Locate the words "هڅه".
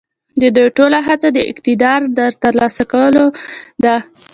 1.07-1.27